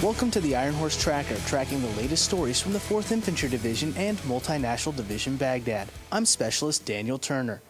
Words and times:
Welcome 0.00 0.30
to 0.30 0.40
the 0.40 0.52
Ironhorse 0.52 1.02
Tracker, 1.02 1.34
tracking 1.48 1.82
the 1.82 2.00
latest 2.00 2.24
stories 2.24 2.60
from 2.60 2.72
the 2.72 2.78
4th 2.78 3.10
Infantry 3.10 3.48
Division 3.48 3.92
and 3.96 4.16
Multinational 4.18 4.94
Division 4.94 5.34
Baghdad. 5.34 5.88
I'm 6.12 6.24
Specialist 6.24 6.84
Daniel 6.84 7.18
Turner. 7.18 7.62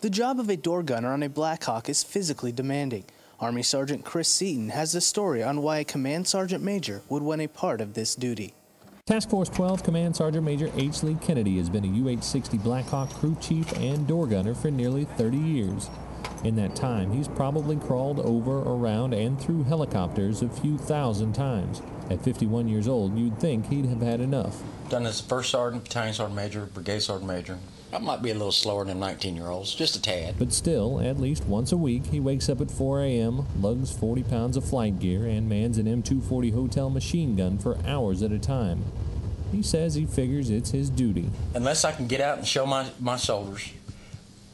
The 0.00 0.10
job 0.10 0.40
of 0.40 0.48
a 0.48 0.56
door 0.56 0.82
gunner 0.82 1.12
on 1.12 1.22
a 1.22 1.28
Black 1.28 1.62
Hawk 1.62 1.88
is 1.88 2.02
physically 2.02 2.50
demanding. 2.50 3.04
Army 3.38 3.62
Sergeant 3.62 4.04
Chris 4.04 4.26
Seaton 4.26 4.70
has 4.70 4.96
a 4.96 5.00
story 5.00 5.44
on 5.44 5.62
why 5.62 5.78
a 5.78 5.84
Command 5.84 6.26
Sergeant 6.26 6.64
Major 6.64 7.02
would 7.08 7.22
want 7.22 7.40
a 7.40 7.46
part 7.46 7.80
of 7.80 7.94
this 7.94 8.16
duty. 8.16 8.52
Task 9.06 9.30
Force 9.30 9.48
12 9.50 9.84
Command 9.84 10.16
Sergeant 10.16 10.44
Major 10.44 10.72
H. 10.74 11.04
Lee 11.04 11.16
Kennedy 11.22 11.58
has 11.58 11.70
been 11.70 11.84
a 11.84 12.16
UH 12.16 12.22
60 12.22 12.58
Black 12.58 12.86
Hawk 12.86 13.10
crew 13.10 13.36
chief 13.40 13.72
and 13.78 14.08
door 14.08 14.26
gunner 14.26 14.56
for 14.56 14.72
nearly 14.72 15.04
30 15.04 15.36
years. 15.36 15.88
In 16.46 16.54
that 16.54 16.76
time, 16.76 17.10
he's 17.10 17.26
probably 17.26 17.74
crawled 17.74 18.20
over, 18.20 18.60
around, 18.60 19.14
and 19.14 19.36
through 19.40 19.64
helicopters 19.64 20.42
a 20.42 20.48
few 20.48 20.78
thousand 20.78 21.32
times. 21.32 21.82
At 22.08 22.22
51 22.22 22.68
years 22.68 22.86
old, 22.86 23.18
you'd 23.18 23.40
think 23.40 23.66
he'd 23.66 23.86
have 23.86 24.00
had 24.00 24.20
enough. 24.20 24.62
Done 24.88 25.06
as 25.06 25.20
first 25.20 25.50
sergeant, 25.50 25.82
battalion 25.82 26.14
sergeant 26.14 26.36
major, 26.36 26.66
brigade 26.66 27.00
sergeant 27.00 27.26
major. 27.26 27.58
I 27.92 27.98
might 27.98 28.22
be 28.22 28.30
a 28.30 28.34
little 28.34 28.52
slower 28.52 28.84
than 28.84 29.00
19 29.00 29.34
year 29.34 29.48
olds, 29.48 29.74
just 29.74 29.96
a 29.96 30.00
tad. 30.00 30.36
But 30.38 30.52
still, 30.52 31.00
at 31.00 31.18
least 31.18 31.46
once 31.46 31.72
a 31.72 31.76
week, 31.76 32.06
he 32.06 32.20
wakes 32.20 32.48
up 32.48 32.60
at 32.60 32.70
4 32.70 33.02
a.m., 33.02 33.44
lugs 33.60 33.90
40 33.90 34.22
pounds 34.22 34.56
of 34.56 34.64
flight 34.64 35.00
gear, 35.00 35.26
and 35.26 35.48
mans 35.48 35.78
an 35.78 35.86
M240 35.86 36.54
hotel 36.54 36.90
machine 36.90 37.34
gun 37.34 37.58
for 37.58 37.76
hours 37.84 38.22
at 38.22 38.30
a 38.30 38.38
time. 38.38 38.84
He 39.50 39.64
says 39.64 39.96
he 39.96 40.06
figures 40.06 40.48
it's 40.48 40.70
his 40.70 40.90
duty. 40.90 41.28
Unless 41.54 41.84
I 41.84 41.90
can 41.90 42.06
get 42.06 42.20
out 42.20 42.38
and 42.38 42.46
show 42.46 42.66
my, 42.66 42.86
my 43.00 43.16
soldiers, 43.16 43.72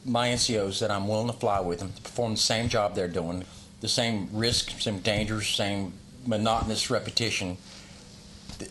my 0.05 0.29
NCOs, 0.29 0.81
that 0.81 0.91
I'm 0.91 1.09
willing 1.09 1.29
to 1.29 1.33
fly 1.33 1.61
with 1.61 1.79
them 1.81 1.93
to 1.93 2.03
perform 2.03 2.33
the 2.33 2.41
same 2.41 2.69
job 2.69 2.95
they're 2.95 3.09
doing, 3.09 3.45
the 3.81 3.89
same 3.89 4.29
risk, 4.33 4.81
same 4.81 5.01
dangers, 5.01 5.49
same 5.49 5.93
monotonous 6.27 6.91
repetition, 6.91 7.57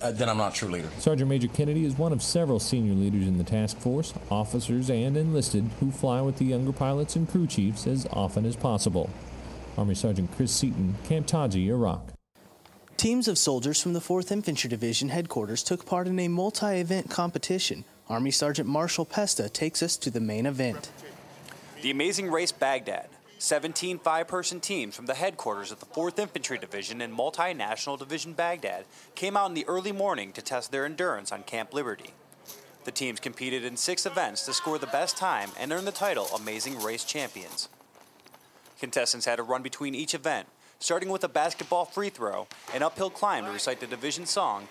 uh, 0.02 0.12
then 0.12 0.30
I'm 0.30 0.38
not 0.38 0.54
a 0.54 0.56
true 0.56 0.70
leader. 0.70 0.90
Sergeant 1.00 1.30
Major 1.30 1.48
Kennedy 1.48 1.86
is 1.86 1.98
one 1.98 2.14
of 2.14 2.22
several 2.22 2.60
senior 2.60 2.94
leaders 2.94 3.28
in 3.28 3.38
the 3.38 3.44
task 3.44 3.78
force, 3.78 4.14
officers 4.30 4.90
and 4.90 5.18
enlisted, 5.18 5.70
who 5.80 5.92
fly 5.92 6.22
with 6.22 6.38
the 6.38 6.46
younger 6.46 6.72
pilots 6.72 7.16
and 7.16 7.30
crew 7.30 7.48
chiefs 7.48 7.88
as 7.88 8.08
often 8.12 8.46
as 8.46 8.56
possible. 8.56 9.10
Army 9.78 9.96
Sergeant 9.96 10.32
Chris 10.36 10.52
Seaton, 10.52 10.96
Camp 11.06 11.28
Taji, 11.28 11.70
Iraq. 11.70 12.14
Teams 12.98 13.28
of 13.28 13.38
soldiers 13.38 13.82
from 13.82 13.94
the 13.94 14.00
4th 14.00 14.32
Infantry 14.32 14.70
Division 14.70 15.10
headquarters 15.10 15.64
took 15.64 15.86
part 15.86 16.08
in 16.08 16.20
a 16.20 16.28
multi 16.28 16.76
event 16.76 17.10
competition. 17.10 17.84
Army 18.08 18.32
Sergeant 18.32 18.68
Marshall 18.68 19.06
Pesta 19.06 19.50
takes 19.50 19.82
us 19.82 19.98
to 19.98 20.12
the 20.12 20.20
main 20.20 20.46
event. 20.46 20.92
The 21.82 21.90
Amazing 21.90 22.30
Race 22.30 22.52
Baghdad. 22.52 23.10
17 23.40 23.98
five 23.98 24.28
person 24.28 24.60
teams 24.60 24.96
from 24.96 25.08
the 25.08 25.16
headquarters 25.16 25.72
of 25.72 25.80
the 25.80 25.88
4th 25.88 26.20
Infantry 26.20 26.60
Division 26.60 27.02
and 27.02 27.12
Multinational 27.12 27.98
Division 27.98 28.34
Baghdad 28.34 28.86
came 29.16 29.36
out 29.36 29.50
in 29.50 29.56
the 29.56 29.66
early 29.68 29.92
morning 29.92 30.32
to 30.34 30.44
test 30.44 30.72
their 30.72 30.86
endurance 30.86 31.32
on 31.32 31.42
Camp 31.42 31.74
Liberty. 31.74 32.12
The 32.84 32.92
teams 32.92 33.20
competed 33.20 33.66
in 33.66 33.78
six 33.78 34.06
events 34.06 34.46
to 34.46 34.54
score 34.54 34.78
the 34.78 34.86
best 34.86 35.18
time 35.18 35.50
and 35.60 35.72
earn 35.72 35.86
the 35.86 35.92
title 35.92 36.28
Amazing 36.36 36.84
Race 36.84 37.04
Champions. 37.04 37.68
Contestants 38.80 39.26
had 39.26 39.38
to 39.38 39.44
run 39.44 39.64
between 39.64 39.96
each 39.96 40.14
event, 40.14 40.48
starting 40.78 41.10
with 41.10 41.24
a 41.24 41.28
basketball 41.28 41.86
free 41.86 42.10
throw, 42.10 42.48
an 42.76 42.84
uphill 42.84 43.10
climb 43.10 43.46
to 43.46 43.52
recite 43.52 43.80
the 43.80 43.88
division 43.88 44.28
song, 44.28 44.68